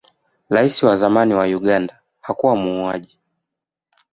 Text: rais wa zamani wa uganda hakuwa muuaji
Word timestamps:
rais 0.49 0.83
wa 0.83 0.95
zamani 0.95 1.33
wa 1.33 1.45
uganda 1.45 2.01
hakuwa 2.21 2.55
muuaji 2.55 3.19